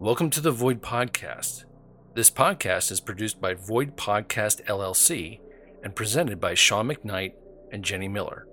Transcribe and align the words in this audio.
Welcome 0.00 0.30
to 0.30 0.40
the 0.40 0.52
Void 0.52 0.80
Podcast. 0.80 1.64
This 2.14 2.30
podcast 2.30 2.92
is 2.92 3.00
produced 3.00 3.40
by 3.40 3.54
Void 3.54 3.96
Podcast 3.96 4.64
LLC 4.66 5.40
and 5.82 5.96
presented 5.96 6.38
by 6.38 6.54
Sean 6.54 6.88
McKnight 6.88 7.32
and 7.72 7.84
Jenny 7.84 8.06
Miller. 8.06 8.46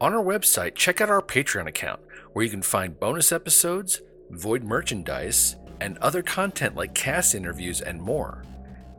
On 0.00 0.12
our 0.12 0.22
website, 0.22 0.74
check 0.74 1.00
out 1.00 1.08
our 1.08 1.22
Patreon 1.22 1.66
account, 1.66 2.00
where 2.34 2.44
you 2.44 2.50
can 2.50 2.60
find 2.60 3.00
bonus 3.00 3.32
episodes, 3.32 4.02
Void 4.28 4.62
merchandise, 4.62 5.56
and 5.80 5.96
other 5.98 6.20
content 6.20 6.76
like 6.76 6.94
cast 6.94 7.34
interviews 7.34 7.80
and 7.80 8.02
more. 8.02 8.44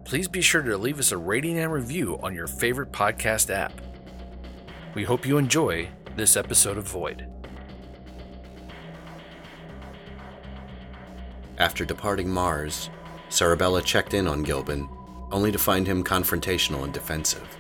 Please 0.06 0.28
be 0.28 0.40
sure 0.40 0.62
to 0.62 0.78
leave 0.78 1.00
us 1.00 1.12
a 1.12 1.18
rating 1.18 1.58
and 1.58 1.74
review 1.74 2.20
on 2.22 2.36
your 2.36 2.46
favorite 2.46 2.92
podcast 2.92 3.50
app. 3.50 3.74
We 4.94 5.04
hope 5.04 5.26
you 5.26 5.40
enjoy 5.40 5.90
this 6.16 6.38
episode 6.38 6.78
of 6.78 6.88
Void. 6.88 7.28
After 11.58 11.86
departing 11.86 12.30
Mars, 12.30 12.92
Serebella 13.30 13.84
checked 13.84 14.14
in 14.14 14.28
on 14.28 14.46
Gilban, 14.46 14.88
only 15.32 15.52
to 15.52 15.58
find 15.58 15.88
him 15.88 16.04
confrontational 16.04 16.84
and 16.84 16.94
defensive. 16.94 17.58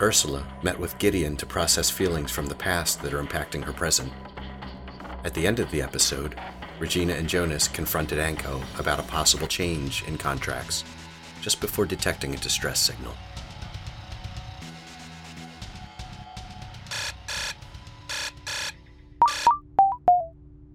Ursula 0.00 0.46
met 0.62 0.78
with 0.78 0.96
Gideon 0.98 1.36
to 1.38 1.46
process 1.46 1.90
feelings 1.90 2.30
from 2.30 2.46
the 2.46 2.54
past 2.54 3.02
that 3.02 3.12
are 3.12 3.22
impacting 3.24 3.64
her 3.64 3.72
present. 3.72 4.12
At 5.24 5.34
the 5.34 5.48
end 5.48 5.58
of 5.58 5.68
the 5.72 5.82
episode, 5.82 6.36
Regina 6.78 7.14
and 7.14 7.28
Jonas 7.28 7.66
confronted 7.66 8.20
Anko 8.20 8.62
about 8.78 9.00
a 9.00 9.02
possible 9.02 9.48
change 9.48 10.04
in 10.04 10.16
contracts 10.16 10.84
just 11.48 11.62
before 11.62 11.86
detecting 11.86 12.34
a 12.34 12.36
distress 12.36 12.78
signal. 12.78 13.14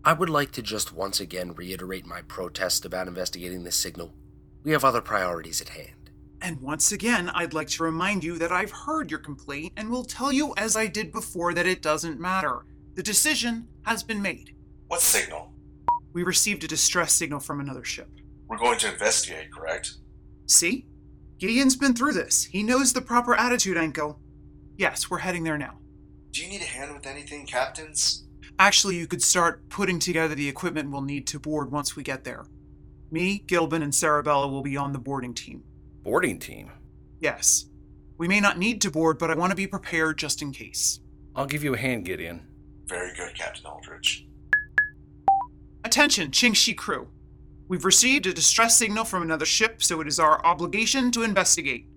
I 0.04 0.14
would 0.14 0.32
like 0.32 0.52
to 0.54 0.64
just 0.64 0.92
once 0.92 1.20
again 1.20 1.54
reiterate 1.54 2.08
my 2.08 2.24
protest 2.24 2.86
about 2.86 3.08
investigating 3.08 3.64
this 3.64 3.76
signal. 3.76 4.16
We 4.64 4.72
have 4.72 4.84
other 4.84 5.00
priorities 5.00 5.62
at 5.62 5.70
hand. 5.70 6.10
And 6.42 6.60
once 6.60 6.92
again, 6.92 7.30
I'd 7.30 7.54
like 7.54 7.68
to 7.70 7.84
remind 7.84 8.24
you 8.24 8.40
that 8.40 8.52
I've 8.52 8.72
heard 8.72 9.12
your 9.12 9.20
complaint 9.20 9.74
and 9.78 9.92
will 9.92 10.04
tell 10.04 10.32
you, 10.32 10.56
as 10.58 10.76
I 10.76 10.88
did 10.88 11.12
before, 11.12 11.54
that 11.54 11.68
it 11.68 11.84
doesn't 11.84 12.20
matter. 12.20 12.66
The 12.96 13.04
decision 13.04 13.68
has 13.84 14.02
been 14.02 14.24
made. 14.24 14.56
What 14.88 15.02
signal? 15.02 15.54
We 16.14 16.24
received 16.24 16.64
a 16.64 16.68
distress 16.68 17.14
signal 17.14 17.42
from 17.42 17.60
another 17.60 17.84
ship. 17.84 18.10
We're 18.48 18.58
going 18.58 18.80
to 18.80 18.92
investigate, 18.92 19.52
correct? 19.54 19.98
See? 20.54 20.86
Gideon's 21.40 21.76
been 21.76 21.96
through 21.96 22.14
this. 22.14 22.46
He 22.46 22.62
knows 22.62 22.94
the 22.94 23.02
proper 23.02 23.34
attitude, 23.36 23.76
Anko. 23.76 24.20
Yes, 24.78 25.10
we're 25.10 25.18
heading 25.18 25.44
there 25.44 25.58
now. 25.58 25.80
Do 26.32 26.44
you 26.44 26.48
need 26.48 26.62
a 26.62 26.66
hand 26.66 26.94
with 26.94 27.08
anything, 27.08 27.48
captains? 27.48 28.28
Actually, 28.60 28.96
you 28.98 29.08
could 29.08 29.24
start 29.24 29.68
putting 29.70 29.98
together 29.98 30.36
the 30.36 30.48
equipment 30.48 30.92
we'll 30.92 31.02
need 31.02 31.26
to 31.28 31.40
board 31.40 31.72
once 31.72 31.96
we 31.96 32.04
get 32.04 32.24
there. 32.24 32.46
Me, 33.10 33.44
Gilban, 33.48 33.82
and 33.82 33.92
Serebella 33.92 34.50
will 34.50 34.62
be 34.62 34.78
on 34.78 34.94
the 34.94 35.00
boarding 35.00 35.34
team. 35.34 35.64
Boarding 36.04 36.38
team? 36.38 36.72
Yes. 37.20 37.66
We 38.20 38.28
may 38.28 38.40
not 38.40 38.60
need 38.60 38.80
to 38.82 38.92
board, 38.92 39.18
but 39.18 39.32
I 39.32 39.36
want 39.36 39.50
to 39.50 39.56
be 39.56 39.66
prepared 39.66 40.20
just 40.20 40.44
in 40.44 40.52
case. 40.52 41.00
I'll 41.36 41.48
give 41.48 41.64
you 41.64 41.74
a 41.74 41.78
hand, 41.78 42.06
Gideon. 42.06 42.46
Very 42.86 43.12
good, 43.16 43.34
Captain 43.36 43.66
Aldrich. 43.66 44.28
Attention, 45.84 46.30
Qingxi 46.30 46.78
crew. 46.78 47.08
We've 47.68 47.86
received 47.86 48.28
a 48.28 48.34
distress 48.34 48.78
signal 48.78 49.06
from 49.06 49.24
another 49.24 49.46
ship, 49.46 49.82
so 49.82 50.02
it 50.02 50.08
is 50.08 50.20
our 50.20 50.46
obligation 50.46 51.12
to 51.12 51.24
investigate. 51.24 51.88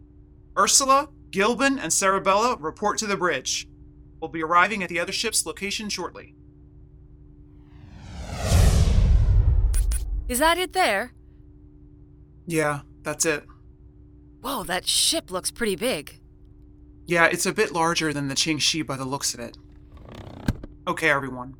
Ursula, 0.56 1.08
Gilban, 1.30 1.78
and 1.78 1.92
Serebella 1.92 2.56
report 2.60 2.98
to 2.98 3.06
the 3.06 3.16
bridge. 3.16 3.68
We'll 4.20 4.30
be 4.30 4.42
arriving 4.42 4.82
at 4.82 4.88
the 4.88 5.00
other 5.00 5.12
ship's 5.12 5.44
location 5.44 5.88
shortly. 5.88 6.34
Is 10.28 10.38
that 10.38 10.58
it 10.58 10.72
there? 10.72 11.12
Yeah, 12.46 12.80
that's 13.02 13.26
it. 13.26 13.44
Whoa, 14.40 14.64
that 14.64 14.88
ship 14.88 15.30
looks 15.30 15.50
pretty 15.50 15.76
big. 15.76 16.20
Yeah, 17.06 17.26
it's 17.26 17.46
a 17.46 17.52
bit 17.52 17.72
larger 17.72 18.12
than 18.12 18.28
the 18.28 18.34
Qingxi 18.34 18.84
by 18.86 18.96
the 18.96 19.04
looks 19.04 19.34
of 19.34 19.40
it. 19.40 19.56
Okay, 20.88 21.10
everyone. 21.10 21.54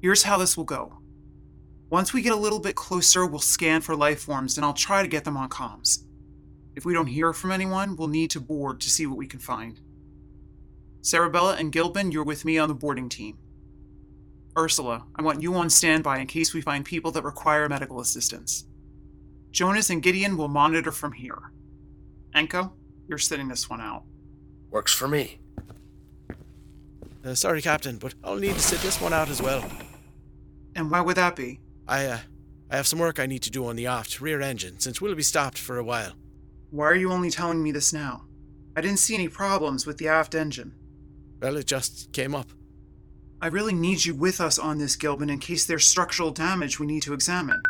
Here's 0.00 0.22
how 0.22 0.38
this 0.38 0.56
will 0.56 0.64
go. 0.64 0.98
Once 1.88 2.12
we 2.12 2.20
get 2.20 2.32
a 2.32 2.36
little 2.36 2.58
bit 2.58 2.74
closer, 2.74 3.24
we'll 3.24 3.38
scan 3.38 3.80
for 3.80 3.94
life 3.94 4.20
forms 4.20 4.58
and 4.58 4.64
I'll 4.64 4.74
try 4.74 5.02
to 5.02 5.08
get 5.08 5.24
them 5.24 5.36
on 5.36 5.48
comms. 5.48 6.04
If 6.74 6.84
we 6.84 6.92
don't 6.92 7.06
hear 7.06 7.32
from 7.32 7.52
anyone, 7.52 7.96
we'll 7.96 8.08
need 8.08 8.30
to 8.30 8.40
board 8.40 8.80
to 8.80 8.90
see 8.90 9.06
what 9.06 9.16
we 9.16 9.26
can 9.26 9.38
find. 9.38 9.80
Serebella 11.00 11.58
and 11.58 11.72
Gilban, 11.72 12.12
you're 12.12 12.24
with 12.24 12.44
me 12.44 12.58
on 12.58 12.68
the 12.68 12.74
boarding 12.74 13.08
team. 13.08 13.38
Ursula, 14.58 15.04
I 15.14 15.22
want 15.22 15.42
you 15.42 15.54
on 15.54 15.70
standby 15.70 16.18
in 16.18 16.26
case 16.26 16.52
we 16.52 16.60
find 16.60 16.84
people 16.84 17.12
that 17.12 17.22
require 17.22 17.68
medical 17.68 18.00
assistance. 18.00 18.64
Jonas 19.52 19.88
and 19.88 20.02
Gideon 20.02 20.36
will 20.36 20.48
monitor 20.48 20.90
from 20.90 21.12
here. 21.12 21.52
Anko, 22.34 22.72
you're 23.06 23.18
sitting 23.18 23.48
this 23.48 23.70
one 23.70 23.80
out. 23.80 24.02
Works 24.70 24.92
for 24.92 25.06
me. 25.06 25.38
Uh, 27.24 27.34
sorry, 27.34 27.62
Captain, 27.62 27.96
but 27.96 28.14
I'll 28.24 28.36
need 28.36 28.54
to 28.54 28.60
sit 28.60 28.80
this 28.80 29.00
one 29.00 29.12
out 29.12 29.28
as 29.28 29.40
well. 29.40 29.64
And 30.74 30.90
why 30.90 31.00
would 31.00 31.16
that 31.16 31.36
be? 31.36 31.60
I, 31.88 32.06
uh, 32.06 32.18
I 32.70 32.76
have 32.76 32.86
some 32.86 32.98
work 32.98 33.20
I 33.20 33.26
need 33.26 33.42
to 33.42 33.50
do 33.50 33.66
on 33.66 33.76
the 33.76 33.86
aft 33.86 34.20
rear 34.20 34.40
engine 34.40 34.78
since 34.80 35.00
we'll 35.00 35.14
be 35.14 35.22
stopped 35.22 35.58
for 35.58 35.78
a 35.78 35.84
while. 35.84 36.12
Why 36.70 36.86
are 36.86 36.96
you 36.96 37.12
only 37.12 37.30
telling 37.30 37.62
me 37.62 37.70
this 37.70 37.92
now? 37.92 38.24
I 38.76 38.80
didn't 38.80 38.98
see 38.98 39.14
any 39.14 39.28
problems 39.28 39.86
with 39.86 39.98
the 39.98 40.08
aft 40.08 40.34
engine. 40.34 40.74
Well, 41.40 41.56
it 41.56 41.66
just 41.66 42.12
came 42.12 42.34
up. 42.34 42.50
I 43.40 43.48
really 43.48 43.74
need 43.74 44.04
you 44.04 44.14
with 44.14 44.40
us 44.40 44.58
on 44.58 44.78
this, 44.78 44.96
Gilban, 44.96 45.30
in 45.30 45.38
case 45.38 45.66
there's 45.66 45.84
structural 45.84 46.30
damage 46.30 46.80
we 46.80 46.86
need 46.86 47.02
to 47.02 47.14
examine. 47.14 47.62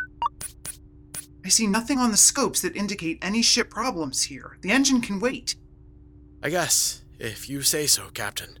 I 1.45 1.49
see 1.49 1.67
nothing 1.67 1.99
on 1.99 2.11
the 2.11 2.17
scopes 2.17 2.61
that 2.61 2.75
indicate 2.75 3.19
any 3.21 3.41
ship 3.41 3.69
problems 3.69 4.23
here. 4.23 4.57
The 4.61 4.71
engine 4.71 5.01
can 5.01 5.19
wait. 5.19 5.55
I 6.41 6.49
guess, 6.49 7.03
if 7.19 7.49
you 7.49 7.61
say 7.61 7.85
so, 7.87 8.09
Captain. 8.13 8.59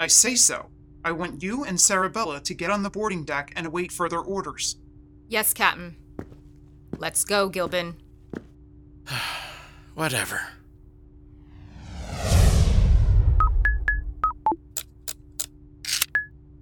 I 0.00 0.06
say 0.08 0.34
so. 0.34 0.70
I 1.04 1.12
want 1.12 1.42
you 1.42 1.64
and 1.64 1.78
Serebella 1.78 2.42
to 2.42 2.54
get 2.54 2.70
on 2.70 2.82
the 2.82 2.90
boarding 2.90 3.24
deck 3.24 3.52
and 3.54 3.66
await 3.66 3.92
further 3.92 4.18
orders. 4.18 4.76
Yes, 5.28 5.52
Captain. 5.52 5.96
Let's 6.98 7.24
go, 7.24 7.50
Gilban. 7.50 7.94
Whatever. 9.94 10.40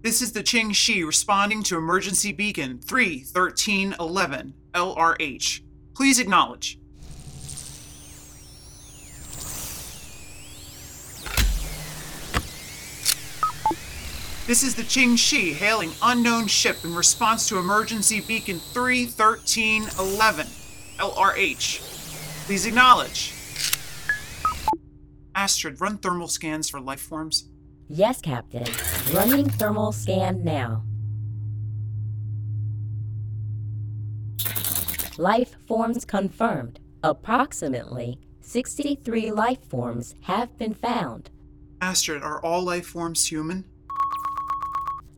This 0.03 0.20
is 0.20 0.32
the 0.32 0.42
Qingxi 0.42 1.04
responding 1.06 1.62
to 1.64 1.78
emergency 1.78 2.32
beacon 2.32 2.78
31311 2.78 4.54
LRH. 4.74 5.60
Please 5.94 6.19
acknowledge. 6.19 6.78
This 14.47 14.62
is 14.62 14.75
the 14.75 14.82
Qingxi 14.82 15.55
hailing 15.55 15.93
unknown 16.03 16.49
ship 16.49 16.77
in 16.84 16.94
response 16.94 17.49
to 17.49 17.56
emergency 17.56 18.21
beacon 18.21 18.60
31311 18.75 20.47
LRH. 20.99 22.44
Please 22.44 22.66
acknowledge. 22.66 23.33
Astrid, 25.34 25.81
run 25.81 25.97
thermal 25.97 26.28
scans 26.28 26.69
for 26.69 26.78
life 26.78 27.00
forms. 27.00 27.49
Yes, 27.88 28.21
Captain. 28.21 28.66
Running 29.15 29.49
thermal 29.49 29.93
scan 29.93 30.44
now. 30.44 30.84
Life 35.16 35.56
forms 35.66 36.04
confirmed. 36.04 36.81
Approximately 37.03 38.19
63 38.43 39.31
life 39.31 39.65
forms 39.71 40.15
have 40.25 40.54
been 40.59 40.75
found. 40.75 41.30
Astrid, 41.80 42.22
are 42.22 42.45
all 42.45 42.63
life 42.63 42.84
forms 42.89 43.27
human? 43.27 43.65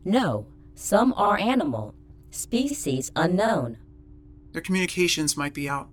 No, 0.07 0.47
some 0.73 1.13
are 1.17 1.37
animal. 1.37 1.93
Species 2.31 3.11
unknown. 3.17 3.75
Their 4.53 4.61
communications 4.61 5.35
might 5.35 5.53
be 5.53 5.67
out. 5.67 5.89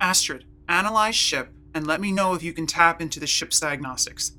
Astrid, 0.00 0.46
analyze 0.70 1.16
ship 1.16 1.52
and 1.74 1.86
let 1.86 2.00
me 2.00 2.12
know 2.12 2.32
if 2.32 2.42
you 2.42 2.54
can 2.54 2.66
tap 2.66 2.98
into 2.98 3.20
the 3.20 3.26
ship's 3.26 3.60
diagnostics. 3.60 4.32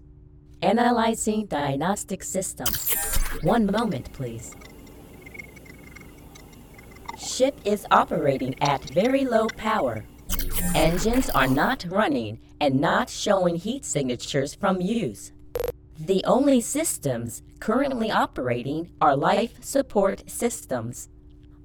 Analyzing 0.63 1.45
diagnostic 1.45 2.23
system. 2.23 2.65
One 3.44 3.67
moment, 3.67 4.11
please. 4.13 4.55
Ship 7.19 7.55
is 7.63 7.85
operating 7.91 8.55
at 8.61 8.83
very 8.89 9.25
low 9.25 9.45
power. 9.45 10.05
Engines 10.73 11.29
are 11.29 11.47
not 11.47 11.85
running 11.88 12.39
and 12.59 12.81
not 12.81 13.11
showing 13.11 13.57
heat 13.57 13.85
signatures 13.85 14.55
from 14.55 14.81
use. 14.81 15.33
The 16.00 16.23
only 16.25 16.61
systems 16.61 17.43
currently 17.59 18.12
operating 18.12 18.92
are 19.01 19.15
life 19.15 19.63
support 19.63 20.30
systems, 20.30 21.09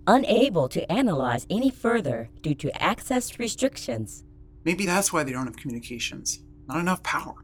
unable 0.06 0.68
to 0.68 0.90
analyze 0.90 1.46
any 1.48 1.70
further 1.70 2.28
due 2.42 2.54
to 2.54 2.82
access 2.82 3.38
restrictions. 3.38 4.24
Maybe 4.64 4.86
that's 4.86 5.12
why 5.12 5.22
they 5.22 5.32
don't 5.32 5.46
have 5.46 5.56
communications. 5.56 6.40
Not 6.68 6.78
enough 6.78 7.02
power. 7.02 7.34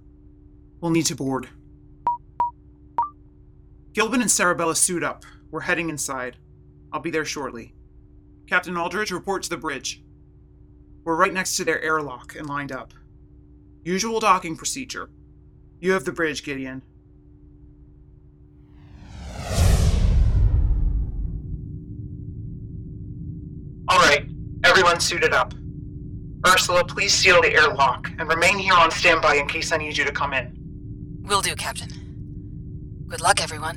We'll 0.80 0.90
need 0.92 1.06
to 1.06 1.16
board. 1.16 1.48
Gilban 3.92 4.14
and 4.14 4.24
Serebella 4.24 4.76
suit 4.76 5.02
up. 5.02 5.24
We're 5.50 5.60
heading 5.60 5.88
inside. 5.88 6.36
I'll 6.92 7.00
be 7.00 7.10
there 7.10 7.24
shortly. 7.24 7.74
Captain 8.46 8.76
Aldridge, 8.76 9.10
report 9.10 9.42
to 9.42 9.50
the 9.50 9.56
bridge. 9.56 10.02
We're 11.04 11.16
right 11.16 11.32
next 11.32 11.56
to 11.56 11.64
their 11.64 11.82
airlock 11.82 12.36
and 12.36 12.46
lined 12.46 12.72
up. 12.72 12.94
Usual 13.84 14.20
docking 14.20 14.56
procedure. 14.56 15.10
You 15.80 15.92
have 15.92 16.04
the 16.04 16.12
bridge, 16.12 16.44
Gideon. 16.44 16.82
Everyone 24.88 25.00
suited 25.02 25.34
up. 25.34 25.52
Ursula, 26.46 26.82
please 26.82 27.12
seal 27.12 27.42
the 27.42 27.52
airlock 27.52 28.10
and 28.18 28.26
remain 28.26 28.58
here 28.58 28.72
on 28.72 28.90
standby 28.90 29.34
in 29.34 29.46
case 29.46 29.70
I 29.70 29.76
need 29.76 29.98
you 29.98 30.04
to 30.06 30.12
come 30.12 30.32
in. 30.32 30.50
Will 31.24 31.42
do, 31.42 31.54
Captain. 31.54 31.90
Good 33.06 33.20
luck, 33.20 33.42
everyone. 33.42 33.76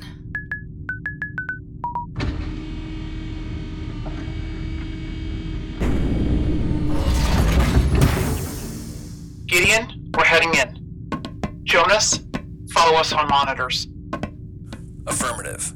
Gideon, 9.46 10.10
we're 10.16 10.24
heading 10.24 10.54
in. 10.54 11.60
Jonas, 11.64 12.20
follow 12.70 12.96
us 12.96 13.12
on 13.12 13.28
monitors. 13.28 13.86
Affirmative. 15.06 15.74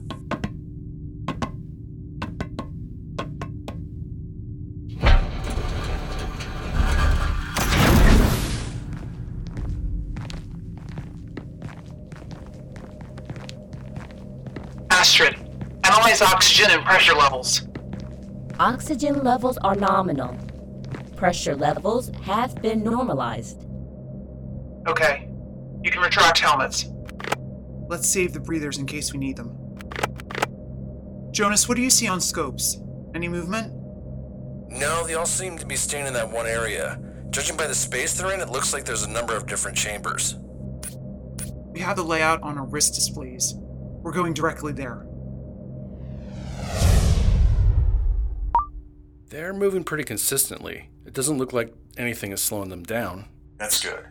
Analyze 16.06 16.22
oxygen 16.22 16.70
and 16.70 16.84
pressure 16.84 17.14
levels. 17.14 17.62
Oxygen 18.60 19.22
levels 19.24 19.58
are 19.58 19.74
nominal. 19.74 20.36
Pressure 21.16 21.56
levels 21.56 22.10
have 22.22 22.54
been 22.62 22.84
normalized. 22.84 23.66
Okay, 24.86 25.28
you 25.82 25.90
can 25.90 26.00
retract 26.00 26.38
helmets. 26.38 26.88
Let's 27.88 28.08
save 28.08 28.32
the 28.32 28.40
breathers 28.40 28.78
in 28.78 28.86
case 28.86 29.12
we 29.12 29.18
need 29.18 29.36
them. 29.36 29.56
Jonas, 31.32 31.68
what 31.68 31.76
do 31.76 31.82
you 31.82 31.90
see 31.90 32.06
on 32.06 32.20
scopes? 32.20 32.78
Any 33.14 33.28
movement? 33.28 33.72
No, 34.68 35.06
they 35.06 35.14
all 35.14 35.26
seem 35.26 35.58
to 35.58 35.66
be 35.66 35.76
staying 35.76 36.06
in 36.06 36.12
that 36.14 36.30
one 36.30 36.46
area. 36.46 37.00
Judging 37.30 37.56
by 37.56 37.66
the 37.66 37.74
space 37.74 38.14
they're 38.14 38.32
in, 38.32 38.40
it 38.40 38.50
looks 38.50 38.72
like 38.72 38.84
there's 38.84 39.02
a 39.02 39.10
number 39.10 39.36
of 39.36 39.46
different 39.46 39.76
chambers. 39.76 40.36
We 41.72 41.80
have 41.80 41.96
the 41.96 42.04
layout 42.04 42.42
on 42.42 42.58
our 42.58 42.66
wrist 42.66 42.94
displays. 42.94 43.54
We're 43.56 44.12
going 44.12 44.34
directly 44.34 44.72
there. 44.72 45.05
They're 49.28 49.52
moving 49.52 49.82
pretty 49.82 50.04
consistently. 50.04 50.90
It 51.04 51.12
doesn't 51.12 51.38
look 51.38 51.52
like 51.52 51.74
anything 51.96 52.32
is 52.32 52.42
slowing 52.42 52.68
them 52.68 52.84
down. 52.84 53.26
That's 53.58 53.82
good. 53.82 54.06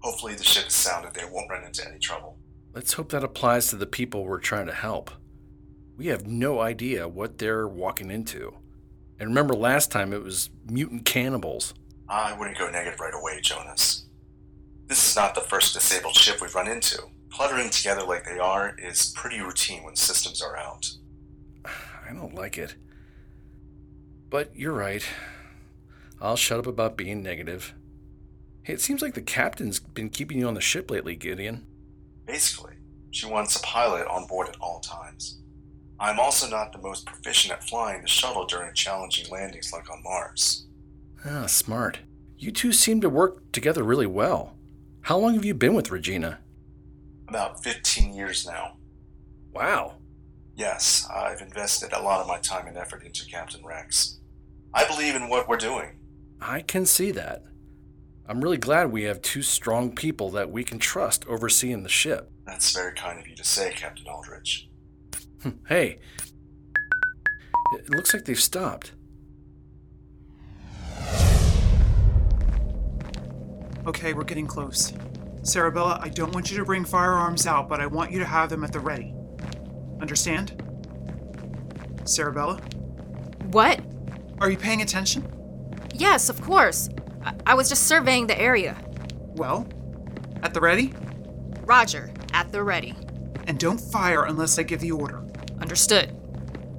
Hopefully 0.00 0.34
the 0.34 0.44
ship 0.44 0.66
is 0.66 0.74
sounded 0.74 1.14
they 1.14 1.24
won't 1.24 1.50
run 1.50 1.64
into 1.64 1.86
any 1.88 1.98
trouble. 1.98 2.38
Let's 2.74 2.92
hope 2.94 3.10
that 3.10 3.24
applies 3.24 3.68
to 3.68 3.76
the 3.76 3.86
people 3.86 4.24
we're 4.24 4.38
trying 4.38 4.66
to 4.66 4.72
help. 4.72 5.10
We 5.96 6.06
have 6.06 6.26
no 6.26 6.60
idea 6.60 7.08
what 7.08 7.38
they're 7.38 7.66
walking 7.66 8.10
into. 8.10 8.54
And 9.18 9.28
remember 9.30 9.54
last 9.54 9.90
time 9.90 10.12
it 10.12 10.22
was 10.22 10.50
mutant 10.66 11.04
cannibals. 11.04 11.74
I 12.08 12.36
wouldn't 12.36 12.58
go 12.58 12.70
negative 12.70 13.00
right 13.00 13.14
away, 13.14 13.40
Jonas. 13.40 14.06
This 14.86 15.08
is 15.08 15.16
not 15.16 15.34
the 15.34 15.42
first 15.42 15.74
disabled 15.74 16.16
ship 16.16 16.40
we've 16.40 16.54
run 16.54 16.68
into. 16.68 17.02
Cluttering 17.30 17.70
together 17.70 18.02
like 18.02 18.24
they 18.24 18.38
are 18.38 18.76
is 18.78 19.12
pretty 19.14 19.40
routine 19.40 19.84
when 19.84 19.94
systems 19.94 20.42
are 20.42 20.56
out. 20.56 20.90
I 21.64 22.12
don't 22.12 22.34
like 22.34 22.58
it. 22.58 22.74
But 24.30 24.56
you're 24.56 24.72
right. 24.72 25.04
I'll 26.20 26.36
shut 26.36 26.60
up 26.60 26.66
about 26.66 26.96
being 26.96 27.22
negative. 27.22 27.74
Hey, 28.62 28.74
it 28.74 28.80
seems 28.80 29.02
like 29.02 29.14
the 29.14 29.22
captain's 29.22 29.80
been 29.80 30.08
keeping 30.08 30.38
you 30.38 30.46
on 30.46 30.54
the 30.54 30.60
ship 30.60 30.90
lately, 30.90 31.16
Gideon. 31.16 31.66
Basically, 32.26 32.74
she 33.10 33.26
wants 33.26 33.56
a 33.56 33.62
pilot 33.62 34.06
on 34.06 34.28
board 34.28 34.48
at 34.48 34.56
all 34.60 34.80
times. 34.80 35.40
I'm 35.98 36.20
also 36.20 36.48
not 36.48 36.72
the 36.72 36.78
most 36.78 37.06
proficient 37.06 37.52
at 37.52 37.64
flying 37.64 38.02
the 38.02 38.08
shuttle 38.08 38.46
during 38.46 38.72
challenging 38.74 39.28
landings 39.30 39.72
like 39.72 39.90
on 39.90 40.02
Mars. 40.02 40.66
Ah, 41.26 41.46
smart. 41.46 41.98
You 42.38 42.52
two 42.52 42.72
seem 42.72 43.00
to 43.00 43.10
work 43.10 43.52
together 43.52 43.82
really 43.82 44.06
well. 44.06 44.56
How 45.02 45.18
long 45.18 45.34
have 45.34 45.44
you 45.44 45.54
been 45.54 45.74
with 45.74 45.90
Regina? 45.90 46.38
About 47.28 47.62
15 47.62 48.14
years 48.14 48.46
now. 48.46 48.76
Wow. 49.52 49.96
Yes, 50.60 51.08
I've 51.10 51.40
invested 51.40 51.94
a 51.94 52.02
lot 52.02 52.20
of 52.20 52.26
my 52.26 52.38
time 52.38 52.66
and 52.66 52.76
effort 52.76 53.02
into 53.02 53.24
Captain 53.24 53.64
Rex. 53.64 54.18
I 54.74 54.86
believe 54.86 55.14
in 55.14 55.30
what 55.30 55.48
we're 55.48 55.56
doing. 55.56 55.96
I 56.38 56.60
can 56.60 56.84
see 56.84 57.12
that. 57.12 57.44
I'm 58.28 58.42
really 58.42 58.58
glad 58.58 58.92
we 58.92 59.04
have 59.04 59.22
two 59.22 59.40
strong 59.40 59.94
people 59.94 60.28
that 60.32 60.50
we 60.50 60.62
can 60.62 60.78
trust 60.78 61.26
overseeing 61.26 61.82
the 61.82 61.88
ship. 61.88 62.30
That's 62.44 62.74
very 62.74 62.92
kind 62.92 63.18
of 63.18 63.26
you 63.26 63.34
to 63.36 63.42
say, 63.42 63.72
Captain 63.74 64.06
Aldrich. 64.06 64.68
Hmm, 65.42 65.48
hey, 65.66 65.98
it 67.78 67.88
looks 67.88 68.12
like 68.12 68.26
they've 68.26 68.38
stopped. 68.38 68.92
Okay, 73.86 74.12
we're 74.12 74.24
getting 74.24 74.46
close. 74.46 74.92
Serebella, 75.40 75.98
I 76.02 76.10
don't 76.10 76.34
want 76.34 76.50
you 76.50 76.58
to 76.58 76.66
bring 76.66 76.84
firearms 76.84 77.46
out, 77.46 77.66
but 77.66 77.80
I 77.80 77.86
want 77.86 78.12
you 78.12 78.18
to 78.18 78.26
have 78.26 78.50
them 78.50 78.62
at 78.62 78.74
the 78.74 78.80
ready. 78.80 79.14
Understand? 80.00 80.62
Serebella, 82.04 82.60
What? 83.52 83.80
are 84.40 84.50
you 84.50 84.56
paying 84.56 84.80
attention? 84.82 85.26
Yes, 85.94 86.28
of 86.30 86.40
course. 86.40 86.88
I, 87.22 87.34
I 87.46 87.54
was 87.54 87.68
just 87.68 87.86
surveying 87.86 88.26
the 88.26 88.40
area. 88.40 88.76
Well, 89.34 89.66
at 90.42 90.54
the 90.54 90.60
ready? 90.60 90.94
Roger, 91.62 92.10
at 92.32 92.50
the 92.50 92.62
ready. 92.62 92.94
And 93.46 93.58
don't 93.58 93.78
fire 93.78 94.24
unless 94.24 94.58
I 94.58 94.62
give 94.62 94.80
the 94.80 94.92
order. 94.92 95.22
Understood. 95.60 96.16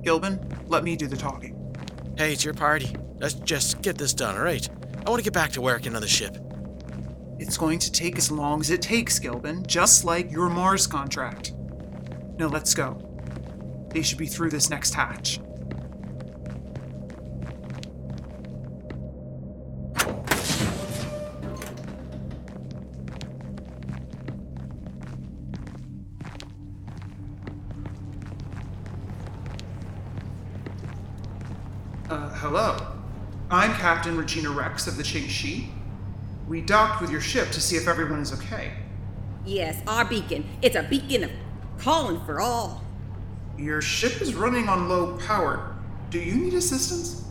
Gilban, 0.04 0.40
let 0.68 0.84
me 0.84 0.96
do 0.96 1.06
the 1.08 1.16
talking. 1.18 1.56
Hey, 2.18 2.34
it's 2.34 2.44
your 2.44 2.56
party. 2.56 2.96
Let's 3.20 3.36
just 3.36 3.82
get 3.84 3.98
this 3.98 4.14
done, 4.14 4.36
alright? 4.36 4.68
I 5.06 5.10
want 5.10 5.20
to 5.20 5.24
get 5.24 5.34
back 5.34 5.52
to 5.52 5.62
working 5.62 5.96
on 5.96 6.02
the 6.02 6.08
ship. 6.08 6.38
It's 7.38 7.58
going 7.58 7.78
to 7.80 7.92
take 7.92 8.18
as 8.18 8.32
long 8.32 8.62
as 8.62 8.72
it 8.72 8.82
takes, 8.82 9.20
Gilban, 9.20 9.66
just 9.68 10.04
like 10.04 10.32
your 10.32 10.50
Mars 10.50 10.88
contract. 10.88 11.54
Now 12.38 12.48
let's 12.48 12.74
go. 12.74 13.08
They 13.94 14.02
should 14.02 14.18
be 14.18 14.28
through 14.28 14.52
this 14.52 14.70
next 14.70 14.94
hatch. 14.94 15.40
Uh, 32.10 32.30
hello. 32.36 32.78
I'm 33.50 33.74
Captain 33.74 34.16
Regina 34.16 34.50
Rex 34.52 34.88
of 34.88 34.96
the 34.96 35.04
Qingxi. 35.04 35.68
We 36.48 36.62
docked 36.62 37.02
with 37.02 37.12
your 37.12 37.22
ship 37.22 37.52
to 37.52 37.62
see 37.62 37.76
if 37.76 37.88
everyone 37.90 38.20
is 38.20 38.32
okay. 38.34 38.74
Yes, 39.46 39.82
our 39.88 40.06
beacon. 40.06 40.46
It's 40.62 40.78
a 40.78 40.84
beacon 40.84 41.26
of 41.26 41.32
calling 41.78 42.24
for 42.26 42.40
all. 42.40 42.84
Your 43.62 43.80
ship 43.80 44.22
is 44.24 44.34
running 44.34 44.68
on 44.68 44.90
low 44.90 45.18
power. 45.20 45.76
Do 46.10 46.18
you 46.18 46.34
need 46.34 46.56
assistance? 46.56 47.24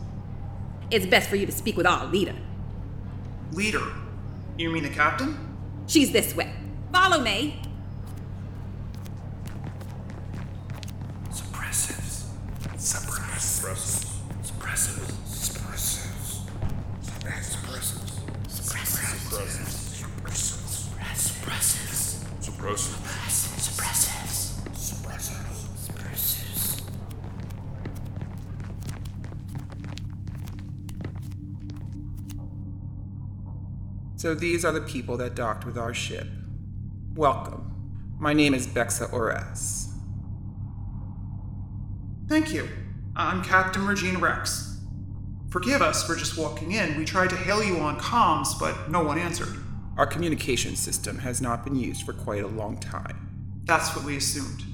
It's 0.89 1.05
best 1.05 1.29
for 1.29 1.35
you 1.35 1.45
to 1.45 1.51
speak 1.51 1.77
with 1.77 1.87
our 1.87 2.07
leader. 2.07 2.37
Leader. 3.51 3.83
You 4.57 4.71
mean 4.71 4.85
the 4.85 4.91
captain? 4.91 5.37
She's 5.89 6.13
this 6.13 6.37
way. 6.37 6.53
Follow 6.93 7.21
me. 7.21 7.61
Suppressives. 11.31 12.27
Suppressives. 12.77 14.07
Suppressives. 14.45 15.11
Suppressives. 15.27 16.45
Suppressives. 17.03 17.73
Suppressives. 18.47 19.35
Suppressives. 19.99 20.85
Suppressives. 21.17 22.25
Suppressives. 22.41 23.00
So 34.21 34.35
these 34.35 34.67
are 34.67 34.73
the 34.73 34.83
people 34.83 35.17
that 35.17 35.35
docked 35.35 35.65
with 35.65 35.79
our 35.79 35.95
ship. 35.95 36.27
Welcome. 37.15 37.73
My 38.19 38.35
name 38.35 38.53
is 38.53 38.67
Bexa 38.67 39.11
Ores. 39.15 39.95
Thank 42.29 42.53
you. 42.53 42.69
I'm 43.17 43.43
Captain 43.43 43.87
Regina 43.87 44.19
Rex. 44.19 44.79
Forgive 45.49 45.81
us 45.81 46.07
for 46.07 46.17
just 46.17 46.37
walking 46.37 46.73
in. 46.73 46.99
We 46.99 47.07
tried 47.07 47.31
to 47.31 47.37
hail 47.37 47.65
you 47.65 47.79
on 47.79 47.99
comms, 47.99 48.61
but 48.61 48.91
no 48.91 49.03
one 49.03 49.19
answered. 49.19 49.57
Our 49.97 50.07
communication 50.07 50.77
system 50.77 51.21
has 51.21 51.41
not 51.41 51.65
been 51.65 51.77
used 51.77 52.03
for 52.03 52.13
quite 52.13 52.45
a 52.45 52.47
long 52.47 52.77
time. 52.77 53.63
That's 53.65 53.97
what 53.97 54.05
we 54.05 54.19
assumed. 54.19 54.65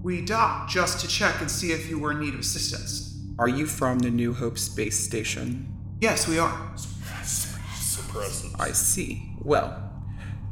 We 0.00 0.24
docked 0.24 0.70
just 0.70 1.00
to 1.00 1.08
check 1.08 1.40
and 1.40 1.50
see 1.50 1.72
if 1.72 1.90
you 1.90 1.98
were 1.98 2.12
in 2.12 2.20
need 2.20 2.34
of 2.34 2.40
assistance. 2.40 3.20
Are 3.36 3.48
you 3.48 3.66
from 3.66 3.98
the 3.98 4.12
New 4.12 4.32
Hope 4.32 4.60
space 4.60 4.96
station? 4.96 5.76
Yes, 6.00 6.28
we 6.28 6.38
are. 6.38 6.72
I 8.58 8.72
see. 8.72 9.32
Well, 9.40 9.90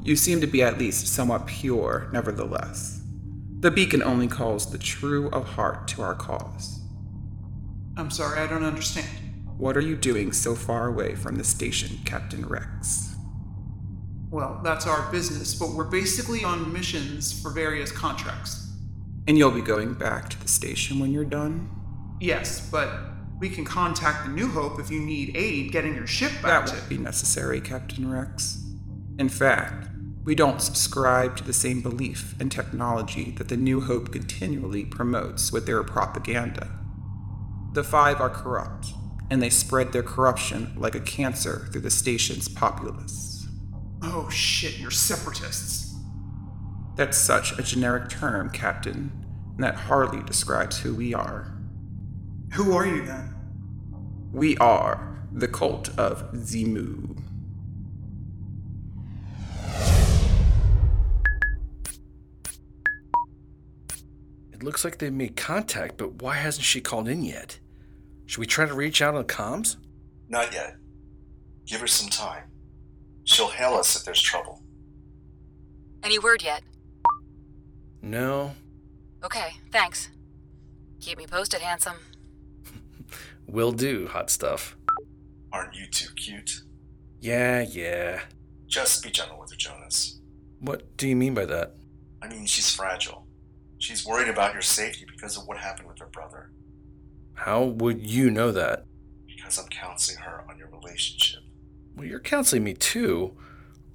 you 0.03 0.17
seem 0.17 0.41
to 0.41 0.47
be 0.47 0.63
at 0.63 0.79
least 0.79 1.07
somewhat 1.09 1.47
pure, 1.47 2.09
nevertheless. 2.13 3.03
The 3.61 3.71
beacon 3.71 4.03
only 4.03 4.29
calls 4.29 4.71
the 4.71 4.79
true 4.79 5.29
of 5.31 5.45
heart 5.45 5.89
to 5.89 6.03
our 6.03 6.15
cause. 6.15 6.81
I'm 7.97 8.11
sorry, 8.11 8.39
I 8.41 8.47
don't 8.47 8.65
understand. 8.65 9.09
What 9.57 9.77
are 9.77 9.81
you 9.81 9.97
doing 9.97 10.33
so 10.33 10.55
far 10.55 10.87
away 10.87 11.17
from 11.17 11.37
the 11.37 11.43
station, 11.43 11.99
Captain 12.05 12.47
Rex? 12.47 13.17
Well, 14.31 14.61
that's 14.63 14.87
our 14.87 15.11
business, 15.11 15.55
but 15.55 15.71
we're 15.71 15.91
basically 15.91 16.45
on 16.45 16.73
missions 16.73 17.43
for 17.43 17.51
various 17.51 17.91
contracts. 17.91 18.71
And 19.27 19.37
you'll 19.37 19.51
be 19.51 19.63
going 19.63 19.95
back 19.95 20.29
to 20.31 20.41
the 20.41 20.49
station 20.49 21.01
when 21.01 21.11
you're 21.13 21.25
done? 21.25 21.69
Yes, 22.21 22.71
but 22.71 22.89
we 23.41 23.49
can 23.49 23.65
contact 23.65 24.27
the 24.27 24.33
New 24.33 24.49
Hope 24.49 24.81
if 24.81 24.91
you 24.91 25.01
need 25.01 25.37
aid 25.37 25.73
getting 25.73 25.95
your 25.95 26.07
ship 26.07 26.33
back 26.43 26.43
That 26.43 26.67
to. 26.69 26.75
won't 26.75 26.89
be 26.89 26.99
necessary, 26.99 27.61
Captain 27.61 28.11
Rex. 28.11 28.65
In 29.19 29.29
fact, 29.29 29.89
we 30.25 30.35
don't 30.35 30.61
subscribe 30.61 31.37
to 31.37 31.45
the 31.45 31.53
same 31.53 31.81
belief 31.81 32.35
and 32.41 32.51
technology 32.51 33.31
that 33.39 33.49
the 33.49 33.57
New 33.57 33.81
Hope 33.81 34.13
continually 34.13 34.85
promotes 34.85 35.53
with 35.53 35.67
their 35.67 35.83
propaganda. 35.83 36.71
The 37.73 37.85
Five 37.85 38.21
are 38.21 38.31
corrupt, 38.31 38.89
and 39.31 39.43
they 39.43 39.51
spread 39.51 39.93
their 39.93 40.03
corruption 40.03 40.75
like 40.77 40.95
a 40.95 41.01
cancer 41.01 41.69
through 41.71 41.83
the 41.83 41.91
station's 41.91 42.49
populace. 42.49 43.47
Oh 44.03 44.29
shit, 44.29 44.79
you're 44.79 44.91
separatists. 44.91 45.95
That's 46.97 47.17
such 47.17 47.57
a 47.59 47.63
generic 47.63 48.09
term, 48.09 48.51
Captain, 48.51 49.13
and 49.55 49.65
that 49.65 49.75
hardly 49.77 50.23
describes 50.25 50.79
who 50.81 50.95
we 50.95 51.15
are. 51.15 51.58
Who 52.53 52.77
are 52.77 52.87
you 52.87 53.05
then? 53.05 53.35
We 54.33 54.57
are 54.59 55.19
the 55.33 55.49
cult 55.49 55.91
of 55.99 56.33
Zimu. 56.33 57.17
It 64.53 64.63
looks 64.63 64.85
like 64.85 64.99
they've 64.99 65.13
made 65.13 65.37
contact, 65.37 65.97
but 65.99 66.21
why 66.21 66.35
hasn't 66.37 66.65
she 66.65 66.81
called 66.81 67.09
in 67.09 67.23
yet? 67.23 67.59
Should 68.27 68.41
we 68.41 68.47
try 68.47 68.67
to 68.67 68.75
reach 68.75 69.01
out 69.01 69.15
on 69.15 69.25
comms? 69.25 69.77
Not 70.29 70.53
yet. 70.53 70.77
Give 71.65 71.81
her 71.81 71.87
some 71.87 72.11
time. 72.11 72.45
She'll 73.25 73.49
hail 73.49 73.75
us 73.75 73.95
if 73.95 74.05
there's 74.05 74.21
trouble. 74.21 74.63
Any 76.03 76.19
word 76.19 76.43
yet? 76.43 76.63
No. 78.03 78.53
Okay, 79.23 79.53
thanks. 79.71 80.09
Keep 81.01 81.19
me 81.19 81.27
posted, 81.27 81.61
handsome. 81.61 81.97
Will 83.49 83.73
do, 83.73 84.07
hot 84.09 84.31
stuff. 84.31 84.77
Aren't 85.53 85.75
you 85.75 85.87
too 85.87 86.13
cute? 86.15 86.51
Yeah, 87.21 87.63
yeah. 87.63 88.21
Just 88.67 89.03
be 89.03 89.11
gentle 89.11 89.41
with 89.41 89.51
her, 89.51 89.57
Jonas. 89.57 90.21
What 90.61 90.97
do 90.99 91.09
you 91.09 91.17
mean 91.17 91.33
by 91.33 91.47
that? 91.47 91.75
I 92.21 92.29
mean, 92.29 92.45
she's 92.45 92.71
fragile. 92.75 93.27
She's 93.79 94.05
worried 94.05 94.29
about 94.29 94.53
your 94.53 94.63
safety 94.63 95.07
because 95.11 95.39
of 95.39 95.47
what 95.47 95.57
happened 95.57 95.89
with 95.89 95.99
her 96.01 96.07
brother. 96.07 96.51
How 97.35 97.65
would 97.65 98.07
you 98.07 98.31
know 98.31 98.53
that? 98.53 98.85
Because 99.27 99.59
I'm 99.59 99.69
counseling 99.69 100.19
her 100.19 100.45
on 100.51 100.59
your 100.59 100.69
relationship. 100.69 101.41
Well, 101.97 102.07
you're 102.07 102.21
counseling 102.21 102.65
me 102.65 102.75
too. 102.75 103.35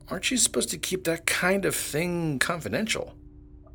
Aren't 0.10 0.32
you 0.32 0.38
supposed 0.38 0.70
to 0.70 0.78
keep 0.78 1.04
that 1.04 1.28
kind 1.28 1.66
of 1.66 1.76
thing 1.76 2.40
confidential? 2.40 3.14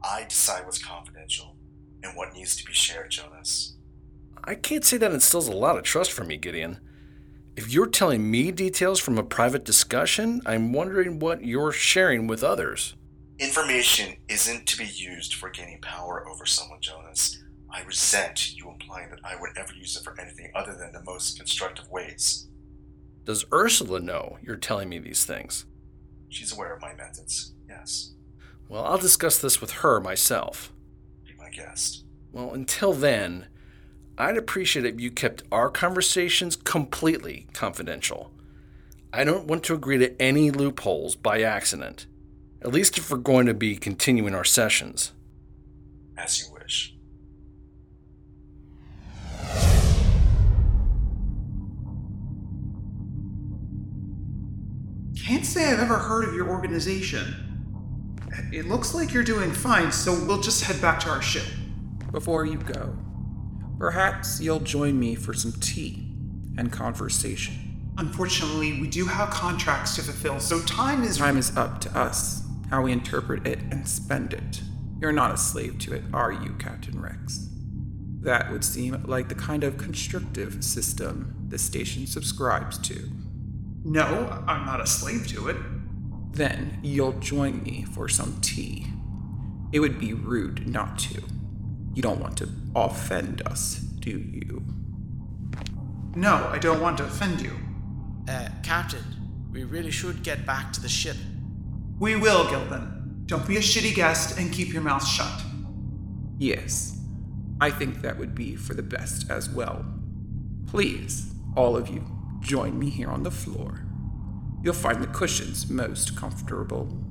I 0.02 0.24
decide 0.28 0.64
what's 0.64 0.82
confidential 0.82 1.56
and 2.02 2.16
what 2.16 2.34
needs 2.34 2.56
to 2.56 2.64
be 2.64 2.72
shared, 2.72 3.10
Jonas. 3.10 3.76
I 4.48 4.54
can't 4.54 4.82
say 4.82 4.96
that 4.96 5.12
instills 5.12 5.46
a 5.46 5.52
lot 5.52 5.76
of 5.76 5.82
trust 5.82 6.10
from 6.10 6.28
me, 6.28 6.38
Gideon. 6.38 6.80
If 7.54 7.70
you're 7.70 7.86
telling 7.86 8.30
me 8.30 8.50
details 8.50 8.98
from 8.98 9.18
a 9.18 9.22
private 9.22 9.62
discussion, 9.62 10.40
I'm 10.46 10.72
wondering 10.72 11.18
what 11.18 11.44
you're 11.44 11.70
sharing 11.70 12.26
with 12.26 12.42
others. 12.42 12.94
Information 13.38 14.16
isn't 14.26 14.64
to 14.64 14.78
be 14.78 14.86
used 14.86 15.34
for 15.34 15.50
gaining 15.50 15.82
power 15.82 16.26
over 16.26 16.46
someone, 16.46 16.80
Jonas. 16.80 17.44
I 17.70 17.82
resent 17.82 18.56
you 18.56 18.70
implying 18.70 19.10
that 19.10 19.20
I 19.22 19.38
would 19.38 19.50
ever 19.58 19.74
use 19.74 19.98
it 19.98 20.02
for 20.02 20.18
anything 20.18 20.50
other 20.54 20.74
than 20.74 20.92
the 20.92 21.04
most 21.04 21.36
constructive 21.36 21.90
ways. 21.90 22.48
Does 23.26 23.44
Ursula 23.52 24.00
know 24.00 24.38
you're 24.40 24.56
telling 24.56 24.88
me 24.88 24.98
these 24.98 25.26
things? 25.26 25.66
She's 26.30 26.54
aware 26.54 26.74
of 26.74 26.80
my 26.80 26.94
methods, 26.94 27.52
yes. 27.68 28.14
Well, 28.70 28.86
I'll 28.86 28.96
discuss 28.96 29.38
this 29.38 29.60
with 29.60 29.72
her 29.72 30.00
myself. 30.00 30.72
Be 31.26 31.34
my 31.36 31.50
guest. 31.50 32.06
Well, 32.32 32.54
until 32.54 32.94
then, 32.94 33.48
I'd 34.20 34.36
appreciate 34.36 34.84
it 34.84 34.94
if 34.94 35.00
you 35.00 35.12
kept 35.12 35.44
our 35.52 35.70
conversations 35.70 36.56
completely 36.56 37.46
confidential. 37.52 38.32
I 39.12 39.22
don't 39.22 39.46
want 39.46 39.62
to 39.64 39.74
agree 39.74 39.96
to 39.98 40.20
any 40.20 40.50
loopholes 40.50 41.14
by 41.14 41.42
accident, 41.42 42.06
at 42.60 42.72
least 42.72 42.98
if 42.98 43.12
we're 43.12 43.18
going 43.18 43.46
to 43.46 43.54
be 43.54 43.76
continuing 43.76 44.34
our 44.34 44.44
sessions. 44.44 45.12
As 46.16 46.40
you 46.40 46.52
wish. 46.52 46.96
Can't 55.24 55.46
say 55.46 55.70
I've 55.70 55.78
ever 55.78 55.96
heard 55.96 56.24
of 56.24 56.34
your 56.34 56.48
organization. 56.48 57.44
It 58.52 58.66
looks 58.66 58.96
like 58.96 59.12
you're 59.12 59.22
doing 59.22 59.52
fine, 59.52 59.92
so 59.92 60.12
we'll 60.12 60.40
just 60.40 60.64
head 60.64 60.80
back 60.82 60.98
to 61.00 61.08
our 61.08 61.22
ship. 61.22 61.44
Before 62.10 62.44
you 62.44 62.56
go, 62.56 62.96
perhaps 63.78 64.40
you'll 64.40 64.60
join 64.60 64.98
me 64.98 65.14
for 65.14 65.32
some 65.32 65.52
tea 65.52 66.08
and 66.56 66.72
conversation. 66.72 67.54
Unfortunately, 67.98 68.80
we 68.80 68.88
do 68.88 69.06
have 69.06 69.30
contracts 69.30 69.96
to 69.96 70.02
fulfill, 70.02 70.38
so 70.40 70.60
time 70.62 71.02
is. 71.02 71.18
Time 71.18 71.36
is 71.36 71.56
up 71.56 71.80
to 71.80 71.98
us, 71.98 72.42
how 72.70 72.82
we 72.82 72.92
interpret 72.92 73.46
it 73.46 73.58
and 73.70 73.88
spend 73.88 74.32
it. 74.32 74.60
You're 75.00 75.12
not 75.12 75.32
a 75.32 75.36
slave 75.36 75.78
to 75.80 75.94
it, 75.94 76.02
are 76.12 76.32
you, 76.32 76.54
Captain 76.58 77.00
Rex? 77.00 77.48
That 78.20 78.50
would 78.50 78.64
seem 78.64 79.04
like 79.06 79.28
the 79.28 79.34
kind 79.34 79.64
of 79.64 79.78
constructive 79.78 80.62
system 80.64 81.34
the 81.48 81.58
station 81.58 82.06
subscribes 82.06 82.78
to. 82.78 83.08
No, 83.84 84.42
I'm 84.46 84.66
not 84.66 84.80
a 84.80 84.86
slave 84.86 85.26
to 85.28 85.48
it. 85.48 85.56
Then 86.32 86.78
you'll 86.82 87.18
join 87.20 87.62
me 87.62 87.86
for 87.94 88.08
some 88.08 88.40
tea. 88.40 88.86
It 89.72 89.80
would 89.80 89.98
be 89.98 90.12
rude 90.12 90.68
not 90.68 90.98
to. 91.00 91.22
You 91.98 92.02
don't 92.02 92.20
want 92.20 92.38
to 92.38 92.48
offend 92.76 93.42
us, 93.44 93.80
do 93.98 94.10
you? 94.10 94.62
No, 96.14 96.48
I 96.48 96.56
don't 96.56 96.80
want 96.80 96.98
to 96.98 97.04
offend 97.04 97.40
you. 97.40 97.50
Uh, 98.28 98.50
Captain, 98.62 99.02
we 99.50 99.64
really 99.64 99.90
should 99.90 100.22
get 100.22 100.46
back 100.46 100.72
to 100.74 100.80
the 100.80 100.88
ship. 100.88 101.16
We 101.98 102.14
will, 102.14 102.44
Gilban. 102.44 103.26
Don't 103.26 103.44
be 103.48 103.56
a 103.56 103.60
shitty 103.60 103.96
guest 103.96 104.38
and 104.38 104.52
keep 104.52 104.72
your 104.72 104.82
mouth 104.82 105.04
shut. 105.04 105.42
Yes, 106.38 107.00
I 107.60 107.68
think 107.68 108.00
that 108.02 108.16
would 108.16 108.32
be 108.32 108.54
for 108.54 108.74
the 108.74 108.82
best 108.84 109.28
as 109.28 109.50
well. 109.50 109.84
Please, 110.68 111.34
all 111.56 111.76
of 111.76 111.88
you, 111.88 112.06
join 112.38 112.78
me 112.78 112.90
here 112.90 113.10
on 113.10 113.24
the 113.24 113.32
floor. 113.32 113.80
You'll 114.62 114.72
find 114.72 115.02
the 115.02 115.08
cushions 115.08 115.68
most 115.68 116.16
comfortable. 116.16 117.07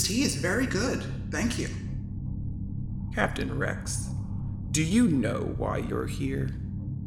This 0.00 0.08
tea 0.08 0.22
is 0.22 0.34
very 0.34 0.64
good. 0.64 1.04
Thank 1.30 1.58
you. 1.58 1.68
Captain 3.14 3.58
Rex, 3.58 4.08
do 4.70 4.82
you 4.82 5.08
know 5.08 5.52
why 5.58 5.76
you're 5.76 6.06
here? 6.06 6.48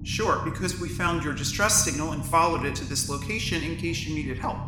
Sure, 0.03 0.39
because 0.45 0.79
we 0.79 0.89
found 0.89 1.23
your 1.23 1.33
distress 1.33 1.83
signal 1.83 2.11
and 2.11 2.23
followed 2.23 2.67
it 2.67 2.75
to 2.75 2.85
this 2.85 3.09
location 3.09 3.63
in 3.63 3.77
case 3.77 4.05
you 4.05 4.13
needed 4.13 4.37
help. 4.37 4.59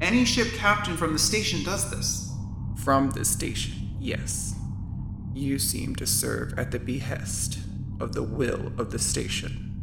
Any 0.00 0.24
ship 0.24 0.46
captain 0.52 0.96
from 0.96 1.12
the 1.12 1.18
station 1.18 1.64
does 1.64 1.90
this. 1.90 2.30
From 2.84 3.10
the 3.10 3.24
station, 3.24 3.96
yes. 3.98 4.54
You 5.34 5.58
seem 5.58 5.96
to 5.96 6.06
serve 6.06 6.56
at 6.56 6.70
the 6.70 6.78
behest 6.78 7.58
of 7.98 8.12
the 8.12 8.22
will 8.22 8.68
of 8.78 8.92
the 8.92 8.98
station. 9.00 9.82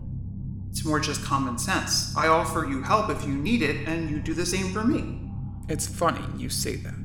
It's 0.70 0.86
more 0.86 1.02
just 1.02 1.22
common 1.22 1.58
sense. 1.58 2.16
I 2.16 2.30
offer 2.30 2.66
you 2.66 2.82
help 2.82 3.10
if 3.10 3.26
you 3.26 3.34
need 3.34 3.62
it, 3.62 3.90
and 3.90 4.10
you 4.10 4.20
do 4.20 4.34
the 4.34 4.46
same 4.46 4.72
for 4.72 4.86
me. 4.86 5.20
It's 5.68 5.86
funny 5.86 6.24
you 6.38 6.48
say 6.48 6.78
that. 6.78 7.01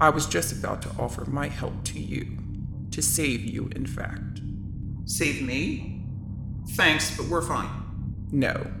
I 0.00 0.10
was 0.10 0.26
just 0.26 0.52
about 0.52 0.82
to 0.82 0.90
offer 0.98 1.24
my 1.24 1.48
help 1.48 1.84
to 1.84 2.00
you. 2.00 2.38
To 2.90 3.02
save 3.02 3.44
you, 3.44 3.70
in 3.74 3.86
fact. 3.86 4.40
Save 5.04 5.42
me? 5.42 6.02
Thanks, 6.70 7.16
but 7.16 7.26
we're 7.26 7.42
fine. 7.42 7.68
No. 8.32 8.72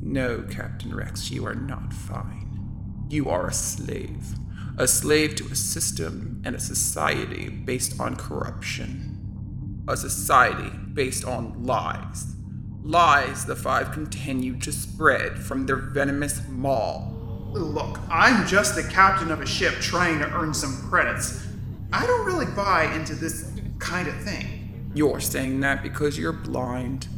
No, 0.00 0.42
Captain 0.50 0.94
Rex, 0.94 1.30
you 1.30 1.46
are 1.46 1.54
not 1.54 1.92
fine. 1.92 3.06
You 3.08 3.28
are 3.28 3.46
a 3.46 3.52
slave. 3.52 4.34
A 4.78 4.88
slave 4.88 5.36
to 5.36 5.44
a 5.46 5.54
system 5.54 6.42
and 6.44 6.56
a 6.56 6.60
society 6.60 7.48
based 7.48 8.00
on 8.00 8.16
corruption. 8.16 9.84
A 9.86 9.96
society 9.96 10.70
based 10.94 11.24
on 11.24 11.62
lies. 11.62 12.34
Lies 12.82 13.44
the 13.44 13.54
Five 13.54 13.92
continue 13.92 14.58
to 14.58 14.72
spread 14.72 15.38
from 15.38 15.66
their 15.66 15.76
venomous 15.76 16.40
maw. 16.48 17.11
Look, 17.52 17.98
I'm 18.08 18.46
just 18.46 18.76
the 18.76 18.82
captain 18.82 19.30
of 19.30 19.42
a 19.42 19.46
ship 19.46 19.74
trying 19.74 20.18
to 20.20 20.30
earn 20.32 20.54
some 20.54 20.74
credits. 20.88 21.46
I 21.92 22.06
don't 22.06 22.24
really 22.24 22.46
buy 22.46 22.84
into 22.94 23.14
this 23.14 23.52
kind 23.78 24.08
of 24.08 24.16
thing. 24.22 24.90
You're 24.94 25.20
saying 25.20 25.60
that 25.60 25.82
because 25.82 26.18
you're 26.18 26.32
blind. 26.32 27.08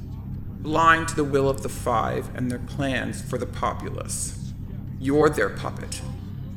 Blind 0.60 1.06
to 1.08 1.14
the 1.16 1.22
will 1.22 1.48
of 1.48 1.62
the 1.62 1.68
Five 1.68 2.34
and 2.34 2.50
their 2.50 2.58
plans 2.58 3.22
for 3.22 3.38
the 3.38 3.46
populace. 3.46 4.52
You're 4.98 5.30
their 5.30 5.50
puppet. 5.50 6.02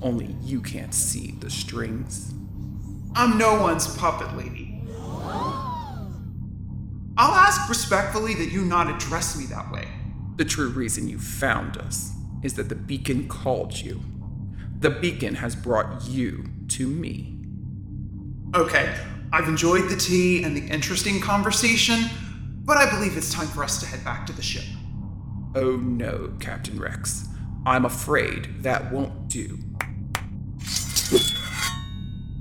Only 0.01 0.36
you 0.41 0.60
can't 0.62 0.93
see 0.93 1.36
the 1.39 1.51
strings. 1.51 2.34
I'm 3.15 3.38
no 3.38 3.62
one's 3.62 3.96
puppet, 3.96 4.36
lady. 4.36 4.81
I'll 7.19 7.34
ask 7.34 7.69
respectfully 7.69 8.34
that 8.36 8.51
you 8.51 8.65
not 8.65 8.89
address 8.89 9.38
me 9.38 9.46
that 9.48 9.72
way. 9.72 9.88
The 10.38 10.46
true 10.46 10.69
reason 10.69 11.07
you 11.07 11.19
found 11.19 11.77
us 11.77 12.17
is 12.44 12.53
that 12.56 12.70
the 12.70 12.75
beacon 12.75 13.27
called 13.27 13.79
you. 13.79 14.01
The 14.79 14.89
beacon 14.89 15.36
has 15.36 15.56
brought 15.56 16.08
you 16.08 16.46
to 16.70 16.88
me. 16.88 17.34
Okay, 18.56 18.96
I've 19.34 19.48
enjoyed 19.48 19.89
the 19.89 19.98
tea 19.98 20.44
and 20.44 20.56
the 20.56 20.65
interesting 20.67 21.20
conversation, 21.20 22.06
but 22.63 22.77
I 22.77 22.89
believe 22.89 23.17
it's 23.17 23.34
time 23.34 23.48
for 23.48 23.63
us 23.63 23.79
to 23.82 23.86
head 23.86 24.03
back 24.03 24.25
to 24.27 24.34
the 24.34 24.41
ship. 24.41 24.63
Oh 25.56 25.77
no, 25.77 26.34
Captain 26.39 26.79
Rex. 26.79 27.27
I'm 27.65 27.86
afraid 27.86 28.63
that 28.63 28.91
won't 28.91 29.27
do. 29.27 29.60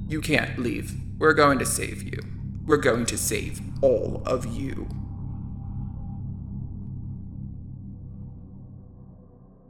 You 0.08 0.20
can't 0.20 0.58
leave. 0.58 0.94
We're 1.18 1.34
going 1.34 1.58
to 1.58 1.66
save 1.66 2.02
you. 2.02 2.20
We're 2.64 2.76
going 2.76 3.06
to 3.06 3.18
save 3.18 3.60
all 3.82 4.22
of 4.26 4.46
you. 4.46 4.88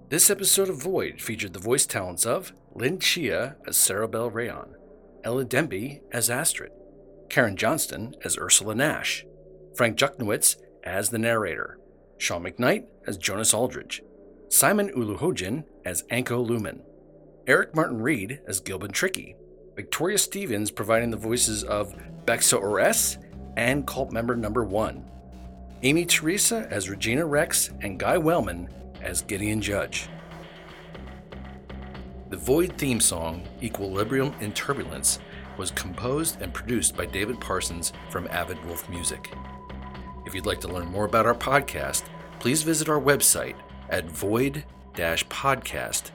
This 0.09 0.31
episode 0.31 0.69
of 0.69 0.81
Void 0.81 1.21
featured 1.21 1.53
the 1.53 1.59
voice 1.59 1.85
talents 1.85 2.25
of 2.25 2.53
Lynn 2.73 3.01
Chia 3.01 3.57
as 3.67 3.77
Serebella 3.77 4.33
Rayon, 4.33 4.77
Ella 5.25 5.45
Demby 5.45 6.01
as 6.13 6.31
Astrid, 6.31 6.71
Karen 7.29 7.57
Johnston 7.57 8.15
as 8.25 8.39
Ursula 8.39 8.77
Nash, 8.77 9.27
Frank 9.75 9.99
Juchnowitz 9.99 10.59
as 10.85 11.11
the 11.11 11.19
narrator, 11.19 11.81
Sean 12.19 12.45
McKnight 12.45 12.87
as 13.09 13.17
Jonas 13.17 13.53
Aldridge, 13.53 14.01
Simon 14.49 14.91
Uluhojin 14.91 15.65
as 15.85 16.05
Anko 16.09 16.41
Lumen, 16.41 16.85
Eric 17.49 17.75
Martin 17.75 18.01
Reed 18.01 18.41
as 18.47 18.61
Gilban 18.61 18.93
Tricky, 18.93 19.35
Victoria 19.75 20.19
Stevens 20.19 20.71
providing 20.71 21.11
the 21.11 21.17
voices 21.17 21.65
of 21.65 21.97
Bexa 22.25 22.61
Ores 22.61 23.19
and 23.57 23.85
cult 23.85 24.13
member 24.13 24.37
number 24.37 24.63
one, 24.63 25.05
Amy 25.83 26.07
Teresa 26.07 26.69
as 26.71 26.89
Regina 26.89 27.27
Rex, 27.27 27.71
and 27.81 27.99
Guy 27.99 28.19
Wellman 28.19 28.69
as 29.03 29.23
Gideon 29.23 29.61
Judge. 29.61 30.09
The 32.31 32.37
Void 32.37 32.73
theme 32.77 33.01
song, 33.01 33.47
Equilibrium 33.63 34.35
in 34.41 34.53
Turbulence, 34.53 35.21
was 35.57 35.71
composed 35.71 36.43
and 36.43 36.53
produced 36.53 36.97
by 36.97 37.07
David 37.07 37.41
Parsons 37.41 37.93
from 38.11 38.27
Avid 38.29 38.63
Wolf 38.65 38.89
Music. 38.89 39.33
If 40.27 40.35
you'd 40.35 40.47
like 40.47 40.61
to 40.63 40.69
learn 40.69 40.87
more 40.87 41.05
about 41.05 41.27
our 41.27 41.35
podcast, 41.35 42.05
please 42.41 42.63
visit 42.63 42.89
our 42.89 43.01
website 43.01 43.57
at 43.91 44.07
void 44.07 44.65
podcast.com. 44.95 46.13